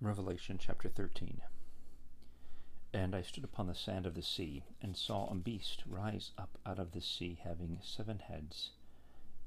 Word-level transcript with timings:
Revelation 0.00 0.58
chapter 0.60 0.88
13. 0.88 1.40
And 2.92 3.16
I 3.16 3.22
stood 3.22 3.42
upon 3.42 3.66
the 3.66 3.74
sand 3.74 4.06
of 4.06 4.14
the 4.14 4.22
sea, 4.22 4.62
and 4.80 4.96
saw 4.96 5.28
a 5.28 5.34
beast 5.34 5.82
rise 5.86 6.30
up 6.38 6.56
out 6.64 6.78
of 6.78 6.92
the 6.92 7.00
sea, 7.00 7.40
having 7.42 7.80
seven 7.82 8.20
heads 8.20 8.70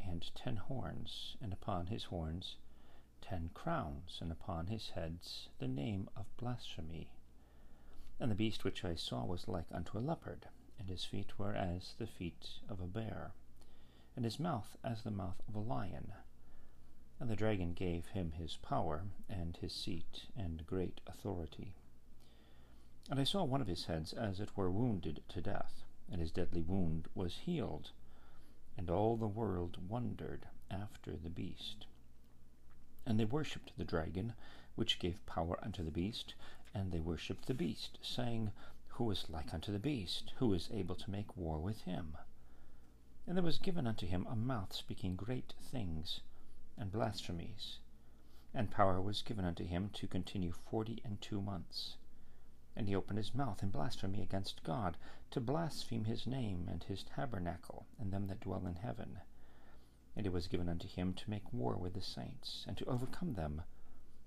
and 0.02 0.29
ten 0.36 0.58
horns, 0.58 1.38
and 1.42 1.54
upon 1.54 1.88
his 1.88 2.04
horns 2.04 2.58
ten 3.22 3.50
crowns, 3.54 4.18
and 4.20 4.29
upon 4.29 4.68
his 4.68 4.90
heads 4.90 5.47
the 5.60 5.69
name 5.69 6.10
of 6.17 6.26
blasphemy. 6.35 7.13
And 8.20 8.29
the 8.29 8.36
beast 8.36 8.65
which 8.65 8.83
I 8.83 8.96
saw 8.96 9.24
was 9.24 9.47
like 9.47 9.72
unto 9.72 9.97
a 9.97 9.99
leopard, 9.99 10.49
and 10.78 10.90
his 10.90 11.06
feet 11.06 11.40
were 11.40 11.56
as 11.56 11.94
the 11.97 12.08
feet 12.08 12.60
of 12.68 12.81
a 12.81 12.88
bear, 12.88 13.31
and 14.18 14.26
his 14.26 14.38
mouth 14.38 14.76
as 14.83 15.04
the 15.04 15.12
mouth 15.12 15.42
of 15.47 15.56
a 15.56 15.60
lion. 15.60 16.12
And 17.22 17.30
the 17.30 17.35
dragon 17.35 17.73
gave 17.73 18.08
him 18.08 18.31
his 18.31 18.58
power, 18.63 19.03
and 19.30 19.55
his 19.58 19.73
seat, 19.73 20.26
and 20.35 20.66
great 20.66 21.02
authority. 21.05 21.75
And 23.11 23.20
I 23.20 23.25
saw 23.25 23.44
one 23.44 23.61
of 23.61 23.67
his 23.67 23.85
heads 23.85 24.11
as 24.11 24.39
it 24.39 24.57
were 24.57 24.71
wounded 24.71 25.21
to 25.30 25.39
death, 25.39 25.84
and 26.11 26.20
his 26.20 26.31
deadly 26.31 26.63
wound 26.63 27.07
was 27.13 27.38
healed. 27.38 27.91
And 28.75 28.89
all 28.89 29.17
the 29.17 29.27
world 29.27 29.88
wondered 29.88 30.47
after 30.71 31.16
the 31.16 31.30
beast. 31.30 31.85
And 33.05 33.20
they 33.20 33.25
worshipped 33.25 33.77
the 33.77 33.85
dragon, 33.85 34.33
which 34.73 34.97
gave 34.97 35.23
power 35.27 35.63
unto 35.63 35.83
the 35.83 35.91
beast, 35.91 36.33
and 36.73 36.91
they 36.91 37.02
worshipped 37.02 37.45
the 37.45 37.53
beast, 37.53 37.99
saying, 38.02 38.52
Who 38.88 39.11
is 39.11 39.30
like 39.30 39.53
unto 39.53 39.72
the 39.72 39.77
beast? 39.77 40.33
Who 40.38 40.55
is 40.55 40.72
able 40.73 40.95
to 40.95 41.11
make 41.11 41.38
war 41.38 41.59
with 41.59 41.81
him? 41.81 42.17
And 43.27 43.38
there 43.38 43.44
was 43.44 43.59
given 43.59 43.85
unto 43.85 44.08
him 44.08 44.25
a 44.27 44.35
mouth 44.35 44.73
speaking 44.73 45.16
great 45.16 45.53
things 45.61 46.22
and 46.77 46.91
blasphemies. 46.91 47.80
And 48.53 48.70
power 48.70 48.99
was 49.02 49.21
given 49.21 49.45
unto 49.45 49.66
him 49.66 49.89
to 49.93 50.07
continue 50.07 50.52
forty 50.52 51.02
and 51.05 51.21
two 51.21 51.41
months. 51.41 51.95
And 52.75 52.88
he 52.88 52.95
opened 52.95 53.17
his 53.17 53.36
mouth 53.36 53.61
in 53.64 53.69
blasphemy 53.69 54.22
against 54.22 54.64
God, 54.64 54.97
to 55.31 55.39
blaspheme 55.39 56.05
his 56.05 56.25
name 56.25 56.67
and 56.69 56.83
his 56.83 57.03
tabernacle, 57.03 57.86
and 57.99 58.11
them 58.11 58.27
that 58.27 58.42
dwell 58.42 58.66
in 58.66 58.75
heaven. 58.75 59.19
And 60.16 60.25
it 60.25 60.33
was 60.33 60.47
given 60.47 60.67
unto 60.67 60.88
him 60.88 61.14
to 61.14 61.30
make 61.30 61.53
war 61.53 61.75
with 61.77 61.94
the 61.94 62.02
saints, 62.02 62.66
and 62.67 62.77
to 62.77 62.86
overcome 62.86 63.33
them. 63.33 63.61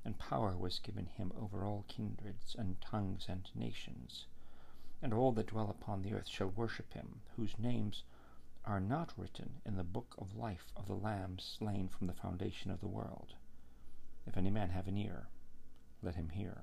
And 0.05 0.19
power 0.19 0.57
was 0.57 0.79
given 0.79 1.07
him 1.07 1.33
over 1.41 1.65
all 1.65 1.85
kindreds, 1.89 2.55
and 2.59 2.81
tongues, 2.81 3.27
and 3.29 3.51
nations. 3.55 4.27
And 5.03 5.13
all 5.13 5.33
that 5.33 5.49
dwell 5.49 5.69
upon 5.69 6.03
the 6.03 6.15
earth 6.15 6.29
shall 6.29 6.49
worship 6.49 6.93
him, 6.95 7.21
whose 7.37 7.59
names 7.59 8.05
are 8.67 8.81
not 8.81 9.13
written 9.17 9.61
in 9.67 9.77
the 9.77 9.85
book 9.85 10.15
of 10.19 10.37
life 10.37 10.73
of 10.77 10.87
the 10.87 10.95
Lamb 10.95 11.39
slain 11.39 11.89
from 11.89 12.07
the 12.07 12.15
foundation 12.15 12.71
of 12.71 12.81
the 12.81 12.89
world. 12.89 13.35
If 14.27 14.37
any 14.37 14.51
man 14.51 14.71
have 14.71 14.89
an 14.89 14.97
ear, 14.97 15.29
let 16.03 16.15
him 16.15 16.31
hear. 16.31 16.63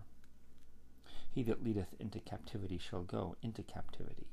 He 1.30 1.44
that 1.44 1.64
leadeth 1.64 1.94
into 2.00 2.20
captivity 2.20 2.78
shall 2.78 3.04
go 3.04 3.36
into 3.42 3.64
captivity. 3.64 4.28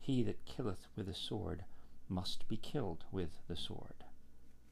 He 0.00 0.22
that 0.22 0.44
killeth 0.46 0.88
with 0.96 1.06
the 1.06 1.14
sword 1.14 1.64
must 2.08 2.48
be 2.48 2.56
killed 2.56 3.04
with 3.12 3.46
the 3.46 3.56
sword. 3.56 4.04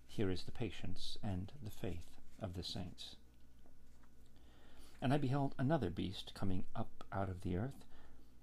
Here 0.08 0.30
is 0.30 0.44
the 0.44 0.52
patience 0.52 1.18
and 1.22 1.52
the 1.62 1.70
faith 1.70 2.20
of 2.40 2.54
the 2.54 2.64
saints. 2.64 3.16
And 5.02 5.12
I 5.12 5.18
beheld 5.18 5.54
another 5.58 5.90
beast 5.90 6.32
coming 6.34 6.64
up 6.74 7.04
out 7.12 7.28
of 7.28 7.42
the 7.42 7.56
earth, 7.56 7.84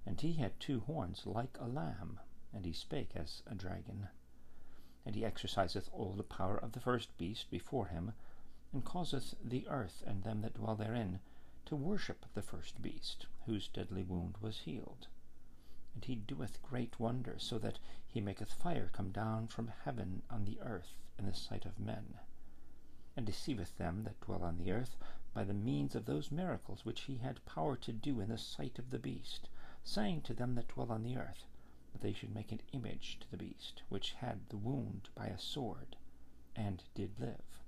and 0.06 0.22
he 0.22 0.34
had 0.34 0.60
two 0.60 0.82
horns 0.82 1.24
like 1.26 1.58
a 1.60 1.68
lamb, 1.68 2.20
and 2.54 2.66
he 2.66 2.74
spake 2.74 3.12
as 3.16 3.42
a 3.48 3.56
dragon. 3.56 4.08
And 5.06 5.16
he 5.16 5.26
exerciseth 5.26 5.90
all 5.92 6.14
the 6.14 6.24
power 6.24 6.58
of 6.58 6.74
the 6.74 6.80
first 6.80 7.18
beast 7.18 7.50
before 7.50 7.88
him, 7.88 8.14
and 8.72 8.86
causeth 8.86 9.36
the 9.44 9.68
earth 9.68 10.04
and 10.06 10.24
them 10.24 10.42
that 10.42 10.54
dwell 10.54 10.76
therein 10.76 11.20
to 11.66 11.76
worship 11.76 12.26
the 12.34 12.42
first 12.42 12.82
beast, 12.82 13.26
whose 13.46 13.68
deadly 13.68 14.04
wound 14.04 14.38
was 14.38 14.60
healed. 14.60 15.08
And 15.96 16.06
he 16.06 16.16
doeth 16.16 16.62
great 16.62 17.00
wonders, 17.00 17.44
so 17.44 17.58
that 17.60 17.80
he 18.08 18.22
maketh 18.22 18.54
fire 18.54 18.90
come 18.94 19.12
down 19.12 19.48
from 19.48 19.72
heaven 19.84 20.24
on 20.30 20.46
the 20.46 20.60
earth 20.62 20.98
in 21.18 21.26
the 21.26 21.34
sight 21.34 21.66
of 21.66 21.80
men, 21.80 22.20
and 23.16 23.26
deceiveth 23.26 23.78
them 23.78 24.04
that 24.04 24.20
dwell 24.22 24.44
on 24.44 24.58
the 24.58 24.72
earth 24.72 24.96
by 25.34 25.44
the 25.44 25.54
means 25.54 25.96
of 25.96 26.06
those 26.06 26.32
miracles 26.32 26.86
which 26.86 27.02
he 27.02 27.18
had 27.18 27.44
power 27.46 27.76
to 27.78 27.92
do 27.92 28.20
in 28.20 28.30
the 28.30 28.38
sight 28.38 28.78
of 28.78 28.90
the 28.90 29.00
beast, 29.00 29.50
saying 29.84 30.22
to 30.22 30.34
them 30.34 30.56
that 30.56 30.68
dwell 30.68 30.92
on 30.92 31.04
the 31.04 31.18
earth, 31.18 31.46
that 31.94 32.02
they 32.02 32.14
should 32.14 32.36
make 32.36 32.52
an 32.52 32.62
image 32.74 33.18
to 33.20 33.32
the 33.32 33.38
beast, 33.38 33.84
which 33.88 34.14
had 34.14 34.50
the 34.50 34.58
wound 34.58 35.10
by 35.16 35.28
a 35.28 35.40
sword, 35.40 35.96
and 36.56 36.84
did 36.94 37.20
live. 37.20 37.64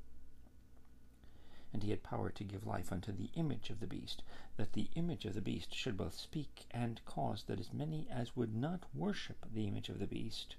And 1.72 1.84
he 1.84 1.92
had 1.92 2.04
power 2.04 2.30
to 2.30 2.44
give 2.44 2.66
life 2.66 2.92
unto 2.92 3.12
the 3.12 3.30
image 3.36 3.70
of 3.70 3.80
the 3.80 3.88
beast, 3.88 4.24
that 4.58 4.74
the 4.74 4.90
image 4.96 5.26
of 5.26 5.34
the 5.34 5.42
beast 5.42 5.74
should 5.74 5.98
both 5.98 6.18
speak 6.18 6.66
and 6.72 7.04
cause 7.06 7.44
that 7.44 7.60
as 7.60 7.74
many 7.74 8.08
as 8.10 8.36
would 8.36 8.56
not 8.56 8.84
worship 8.94 9.46
the 9.54 9.68
image 9.68 9.90
of 9.90 10.00
the 10.00 10.08
beast 10.08 10.56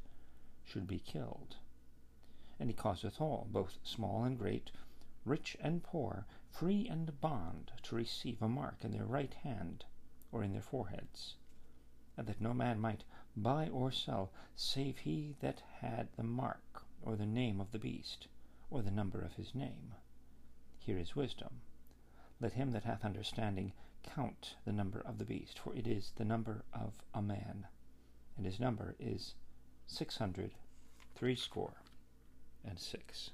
should 0.65 0.87
be 0.87 0.99
killed. 0.99 1.57
And 2.61 2.69
he 2.69 2.75
causeth 2.75 3.21
all, 3.21 3.47
both 3.51 3.79
small 3.83 4.25
and 4.25 4.39
great, 4.39 4.71
rich 5.25 5.57
and 5.61 5.83
poor, 5.83 6.27
free 6.51 6.89
and 6.89 7.21
bond, 7.21 7.73
to 7.83 7.95
receive 7.95 8.41
a 8.41 8.49
mark 8.49 8.77
in 8.83 8.93
their 8.93 9.05
right 9.05 9.35
hand 9.35 9.85
or 10.33 10.43
in 10.43 10.53
their 10.53 10.63
foreheads, 10.63 11.35
and 12.17 12.27
that 12.27 12.41
no 12.41 12.55
man 12.55 12.81
might 12.81 13.05
buy 13.37 13.69
or 13.69 13.91
sell, 13.91 14.31
save 14.55 14.99
he 14.99 15.35
that 15.41 15.63
had 15.81 16.09
the 16.17 16.23
mark, 16.23 16.85
or 17.03 17.17
the 17.17 17.27
name 17.27 17.61
of 17.61 17.71
the 17.73 17.79
beast, 17.79 18.29
or 18.71 18.83
the 18.83 18.91
number 18.91 19.21
of 19.21 19.35
his 19.35 19.55
name. 19.55 19.95
Here 20.79 20.99
is 20.99 21.15
wisdom. 21.15 21.61
Let 22.41 22.55
him 22.55 22.73
that 22.73 22.85
hath 22.85 23.05
understanding 23.05 23.73
count 24.03 24.57
the 24.65 24.73
number 24.73 25.01
of 25.01 25.19
the 25.19 25.25
beast, 25.25 25.59
for 25.59 25.75
it 25.75 25.87
is 25.87 26.13
the 26.17 26.25
number 26.25 26.65
of 26.73 26.95
a 27.15 27.23
man, 27.23 27.67
and 28.37 28.47
his 28.47 28.61
number 28.61 28.95
is 28.99 29.35
six 29.87 30.17
hundred 30.17 30.53
threescore 31.15 31.83
and 32.65 32.79
six. 32.79 33.31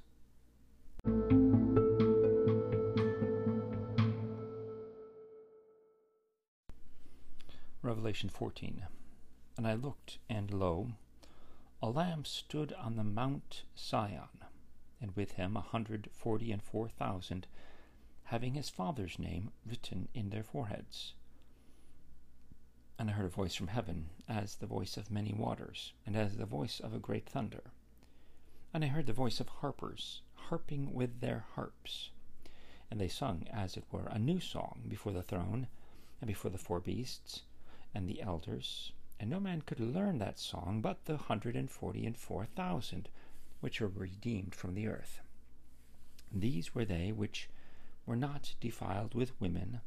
Revelation 7.81 8.29
14. 8.29 8.85
And 9.55 9.67
I 9.67 9.75
looked, 9.75 10.17
and 10.29 10.51
lo, 10.51 10.93
a 11.81 11.89
lamb 11.89 12.25
stood 12.25 12.73
on 12.73 12.95
the 12.95 13.03
Mount 13.03 13.63
Sion, 13.75 14.29
and 14.99 15.15
with 15.15 15.33
him 15.33 15.55
a 15.55 15.61
hundred 15.61 16.09
forty 16.11 16.51
and 16.51 16.63
four 16.63 16.89
thousand, 16.89 17.45
having 18.23 18.55
his 18.55 18.69
father's 18.69 19.19
name 19.19 19.51
written 19.65 20.07
in 20.13 20.29
their 20.29 20.43
foreheads. 20.43 21.13
And 22.97 23.09
I 23.09 23.13
heard 23.13 23.25
a 23.25 23.29
voice 23.29 23.53
from 23.53 23.67
heaven, 23.67 24.09
as 24.27 24.55
the 24.55 24.65
voice 24.65 24.97
of 24.97 25.11
many 25.11 25.33
waters, 25.33 25.93
and 26.05 26.15
as 26.15 26.37
the 26.37 26.45
voice 26.45 26.79
of 26.79 26.93
a 26.93 26.99
great 26.99 27.27
thunder. 27.27 27.71
And 28.73 28.83
I 28.83 28.87
heard 28.87 29.05
the 29.05 29.13
voice 29.13 29.39
of 29.39 29.49
harpers, 29.49 30.21
harping 30.35 30.93
with 30.93 31.19
their 31.19 31.45
harps. 31.53 32.09
And 32.89 32.99
they 32.99 33.07
sung, 33.07 33.47
as 33.51 33.77
it 33.77 33.83
were, 33.91 34.07
a 34.07 34.17
new 34.17 34.39
song 34.39 34.83
before 34.87 35.11
the 35.11 35.21
throne, 35.21 35.67
and 36.21 36.27
before 36.27 36.49
the 36.49 36.57
four 36.57 36.79
beasts, 36.79 37.43
and 37.93 38.07
the 38.07 38.21
elders, 38.21 38.93
and 39.23 39.29
no 39.29 39.39
man 39.39 39.61
could 39.61 39.79
learn 39.79 40.17
that 40.17 40.37
song 40.37 40.81
but 40.81 41.05
the 41.05 41.15
hundred 41.15 41.55
and 41.55 41.71
forty 41.71 42.05
and 42.05 42.17
four 42.17 42.43
thousand 42.43 43.07
which 43.61 43.79
were 43.79 43.87
redeemed 43.87 44.53
from 44.53 44.73
the 44.73 44.85
earth. 44.85 45.21
These 46.29 46.75
were 46.75 46.83
they 46.83 47.13
which 47.13 47.47
were 48.05 48.17
not 48.17 48.53
defiled 48.59 49.15
with 49.15 49.39
women, 49.39 49.79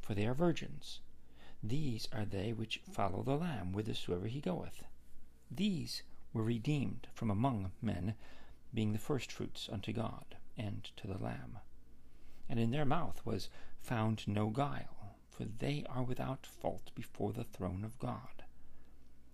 for 0.00 0.14
they 0.14 0.26
are 0.26 0.32
virgins. 0.32 1.00
These 1.62 2.08
are 2.12 2.24
they 2.24 2.54
which 2.54 2.80
follow 2.90 3.22
the 3.22 3.36
Lamb 3.36 3.74
whithersoever 3.74 4.26
he 4.26 4.40
goeth. 4.40 4.82
These 5.50 6.02
were 6.32 6.42
redeemed 6.42 7.08
from 7.12 7.30
among 7.30 7.72
men, 7.82 8.14
being 8.72 8.94
the 8.94 8.98
firstfruits 8.98 9.68
unto 9.70 9.92
God 9.92 10.38
and 10.56 10.84
to 10.96 11.06
the 11.06 11.18
Lamb. 11.18 11.58
And 12.48 12.58
in 12.58 12.70
their 12.70 12.86
mouth 12.86 13.20
was 13.26 13.50
found 13.82 14.26
no 14.26 14.48
guile, 14.48 15.12
for 15.28 15.44
they 15.44 15.84
are 15.90 16.04
without 16.04 16.46
fault 16.46 16.90
before 16.94 17.34
the 17.34 17.44
throne 17.44 17.84
of 17.84 17.98
God. 17.98 18.44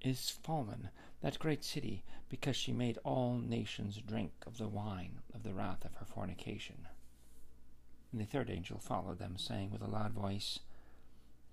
is 0.00 0.30
fallen, 0.30 0.90
that 1.20 1.38
great 1.38 1.64
city, 1.64 2.04
because 2.28 2.56
she 2.56 2.72
made 2.72 2.98
all 3.04 3.38
nations 3.38 4.00
drink 4.06 4.32
of 4.46 4.58
the 4.58 4.68
wine 4.68 5.20
of 5.34 5.42
the 5.42 5.52
wrath 5.52 5.84
of 5.84 5.94
her 5.96 6.06
fornication. 6.06 6.86
And 8.12 8.20
the 8.20 8.24
third 8.24 8.50
angel 8.50 8.78
followed 8.78 9.18
them, 9.18 9.36
saying 9.36 9.70
with 9.70 9.82
a 9.82 9.86
loud 9.86 10.12
voice, 10.12 10.60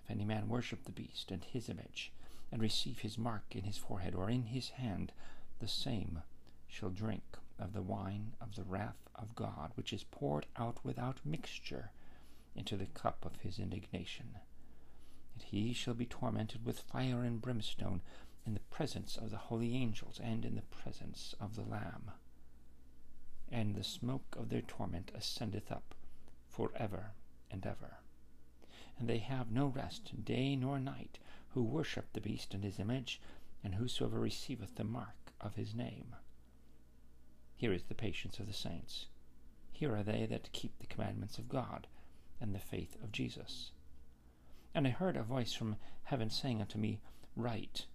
If 0.03 0.11
any 0.11 0.25
man 0.25 0.49
worship 0.49 0.83
the 0.83 0.91
beast 0.91 1.31
and 1.31 1.43
his 1.43 1.69
image, 1.69 2.11
and 2.51 2.61
receive 2.61 2.99
his 2.99 3.17
mark 3.17 3.55
in 3.55 3.63
his 3.63 3.77
forehead 3.77 4.15
or 4.15 4.29
in 4.29 4.43
his 4.43 4.69
hand, 4.69 5.11
the 5.59 5.67
same 5.67 6.21
shall 6.67 6.89
drink 6.89 7.37
of 7.59 7.73
the 7.73 7.81
wine 7.81 8.33
of 8.39 8.55
the 8.55 8.63
wrath 8.63 9.09
of 9.15 9.35
God, 9.35 9.71
which 9.75 9.91
is 9.91 10.03
poured 10.03 10.45
out 10.55 10.77
without 10.83 11.19
mixture 11.25 11.91
into 12.55 12.75
the 12.75 12.85
cup 12.85 13.25
of 13.25 13.41
his 13.41 13.59
indignation. 13.59 14.37
And 15.33 15.43
he 15.43 15.73
shall 15.73 15.93
be 15.93 16.05
tormented 16.05 16.65
with 16.65 16.79
fire 16.79 17.23
and 17.23 17.41
brimstone 17.41 18.01
in 18.47 18.53
the 18.53 18.59
presence 18.71 19.17
of 19.17 19.29
the 19.29 19.37
holy 19.37 19.75
angels 19.75 20.21
and 20.23 20.45
in 20.45 20.55
the 20.55 20.61
presence 20.61 21.35
of 21.39 21.57
the 21.57 21.61
Lamb. 21.61 22.11
And 23.51 23.75
the 23.75 23.83
smoke 23.83 24.37
of 24.37 24.47
their 24.47 24.61
torment 24.61 25.11
ascendeth 25.13 25.69
up 25.69 25.93
for 26.47 26.71
ever 26.77 27.11
and 27.51 27.65
ever. 27.65 27.97
And 28.97 29.09
they 29.09 29.17
have 29.17 29.51
no 29.51 29.67
rest 29.67 30.23
day 30.23 30.55
nor 30.55 30.79
night, 30.79 31.19
who 31.49 31.61
worship 31.61 32.13
the 32.13 32.21
beast 32.21 32.53
and 32.53 32.63
his 32.63 32.79
image, 32.79 33.19
and 33.63 33.75
whosoever 33.75 34.19
receiveth 34.19 34.75
the 34.75 34.83
mark 34.85 35.33
of 35.41 35.55
his 35.55 35.75
name. 35.75 36.15
Here 37.57 37.73
is 37.73 37.83
the 37.83 37.95
patience 37.95 38.39
of 38.39 38.47
the 38.47 38.53
saints. 38.53 39.07
Here 39.73 39.93
are 39.95 40.03
they 40.03 40.25
that 40.25 40.53
keep 40.53 40.79
the 40.79 40.87
commandments 40.87 41.37
of 41.37 41.49
God 41.49 41.87
and 42.39 42.55
the 42.55 42.59
faith 42.59 42.95
of 43.03 43.11
Jesus. 43.11 43.71
And 44.73 44.87
I 44.87 44.91
heard 44.91 45.17
a 45.17 45.23
voice 45.23 45.53
from 45.53 45.75
heaven 46.03 46.29
saying 46.29 46.61
unto 46.61 46.79
me, 46.79 46.99
Write, 47.35 47.85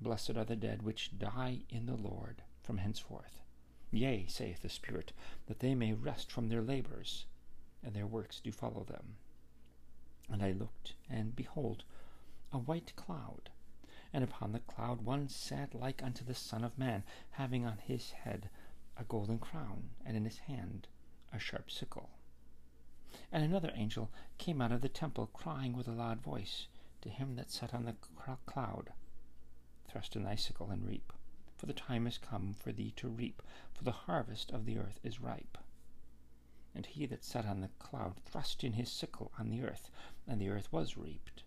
Blessed 0.00 0.36
are 0.36 0.44
the 0.44 0.56
dead 0.56 0.82
which 0.82 1.18
die 1.18 1.60
in 1.68 1.86
the 1.86 1.96
Lord 1.96 2.42
from 2.62 2.78
henceforth. 2.78 3.42
Yea, 3.90 4.26
saith 4.26 4.62
the 4.62 4.68
Spirit, 4.68 5.12
that 5.46 5.60
they 5.60 5.74
may 5.74 5.92
rest 5.92 6.30
from 6.30 6.48
their 6.48 6.62
labors, 6.62 7.26
and 7.82 7.94
their 7.94 8.06
works 8.06 8.40
do 8.40 8.52
follow 8.52 8.84
them. 8.84 9.16
And 10.30 10.42
I 10.42 10.52
looked, 10.52 10.94
and 11.08 11.34
behold, 11.34 11.84
a 12.52 12.58
white 12.58 12.94
cloud, 12.96 13.50
and 14.12 14.22
upon 14.22 14.52
the 14.52 14.60
cloud 14.60 15.02
one 15.02 15.28
sat 15.28 15.74
like 15.74 16.02
unto 16.02 16.24
the 16.24 16.34
Son 16.34 16.64
of 16.64 16.78
Man, 16.78 17.02
having 17.30 17.64
on 17.64 17.78
his 17.78 18.10
head 18.10 18.50
a 18.96 19.04
golden 19.04 19.38
crown, 19.38 19.90
and 20.04 20.16
in 20.16 20.24
his 20.24 20.38
hand 20.38 20.86
a 21.32 21.38
sharp 21.38 21.70
sickle. 21.70 22.10
And 23.32 23.42
another 23.42 23.72
angel 23.74 24.10
came 24.36 24.60
out 24.60 24.72
of 24.72 24.80
the 24.80 24.88
temple, 24.88 25.28
crying 25.32 25.72
with 25.76 25.88
a 25.88 25.92
loud 25.92 26.20
voice 26.20 26.68
to 27.00 27.08
him 27.08 27.36
that 27.36 27.50
sat 27.50 27.74
on 27.74 27.84
the 27.84 27.94
cloud, 28.46 28.92
Thrust 29.88 30.14
in 30.16 30.22
thy 30.22 30.34
sickle 30.34 30.70
and 30.70 30.86
reap, 30.86 31.14
for 31.56 31.64
the 31.64 31.72
time 31.72 32.06
is 32.06 32.18
come 32.18 32.52
for 32.52 32.72
thee 32.72 32.92
to 32.96 33.08
reap, 33.08 33.42
for 33.72 33.84
the 33.84 33.90
harvest 33.90 34.50
of 34.50 34.66
the 34.66 34.78
earth 34.78 35.00
is 35.02 35.20
ripe. 35.20 35.56
And 36.74 36.84
he 36.84 37.06
that 37.06 37.24
sat 37.24 37.46
on 37.46 37.60
the 37.62 37.70
cloud 37.78 38.16
thrust 38.18 38.62
in 38.62 38.74
his 38.74 38.92
sickle 38.92 39.32
on 39.38 39.48
the 39.48 39.62
earth, 39.62 39.90
and 40.26 40.40
the 40.40 40.50
earth 40.50 40.70
was 40.70 40.98
reaped. 40.98 41.42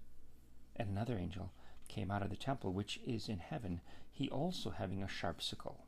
And 0.75 0.89
another 0.89 1.17
angel 1.19 1.53
came 1.87 2.09
out 2.09 2.23
of 2.23 2.31
the 2.31 2.35
temple 2.35 2.73
which 2.73 2.99
is 3.05 3.29
in 3.29 3.37
heaven, 3.37 3.79
he 4.11 4.27
also 4.29 4.71
having 4.71 5.03
a 5.03 5.07
sharp 5.07 5.41
sickle. 5.41 5.85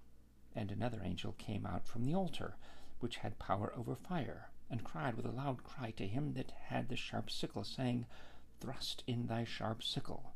And 0.55 0.71
another 0.71 1.01
angel 1.03 1.33
came 1.33 1.65
out 1.65 1.87
from 1.87 2.05
the 2.05 2.13
altar, 2.13 2.55
which 2.99 3.17
had 3.17 3.39
power 3.39 3.73
over 3.75 3.95
fire, 3.95 4.51
and 4.69 4.83
cried 4.83 5.15
with 5.15 5.25
a 5.25 5.31
loud 5.31 5.63
cry 5.63 5.89
to 5.91 6.07
him 6.07 6.33
that 6.33 6.51
had 6.51 6.87
the 6.87 6.95
sharp 6.95 7.31
sickle, 7.31 7.63
saying, 7.63 8.05
Thrust 8.59 9.03
in 9.07 9.25
thy 9.25 9.43
sharp 9.43 9.81
sickle, 9.81 10.33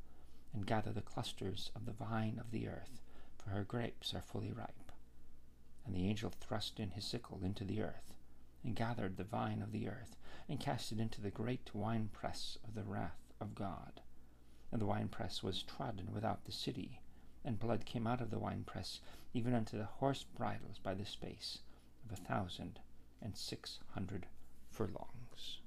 and 0.57 0.65
gather 0.65 0.91
the 0.91 1.01
clusters 1.01 1.69
of 1.75 1.85
the 1.85 1.91
vine 1.91 2.39
of 2.39 2.49
the 2.49 2.67
earth, 2.67 2.99
for 3.37 3.51
her 3.51 3.63
grapes 3.63 4.15
are 4.15 4.23
fully 4.23 4.51
ripe. 4.51 4.91
And 5.85 5.95
the 5.95 6.07
angel 6.07 6.31
thrust 6.31 6.79
in 6.79 6.89
his 6.89 7.05
sickle 7.05 7.41
into 7.43 7.63
the 7.63 7.83
earth, 7.83 8.15
and 8.63 8.75
gathered 8.75 9.17
the 9.17 9.23
vine 9.23 9.61
of 9.61 9.71
the 9.71 9.87
earth, 9.87 10.17
and 10.49 10.59
cast 10.59 10.91
it 10.91 10.99
into 10.99 11.21
the 11.21 11.29
great 11.29 11.75
winepress 11.75 12.57
of 12.67 12.73
the 12.73 12.83
wrath 12.83 13.31
of 13.39 13.53
God. 13.53 14.01
And 14.71 14.81
the 14.81 14.87
winepress 14.87 15.43
was 15.43 15.61
trodden 15.61 16.11
without 16.11 16.45
the 16.45 16.51
city, 16.51 17.01
and 17.45 17.59
blood 17.59 17.85
came 17.85 18.07
out 18.07 18.19
of 18.19 18.31
the 18.31 18.39
winepress, 18.39 18.99
even 19.35 19.53
unto 19.53 19.77
the 19.77 19.85
horse 19.85 20.23
bridles 20.23 20.79
by 20.81 20.95
the 20.95 21.05
space 21.05 21.59
of 22.03 22.17
a 22.17 22.21
thousand 22.21 22.79
and 23.21 23.37
six 23.37 23.77
hundred 23.93 24.25
furlongs. 24.71 25.59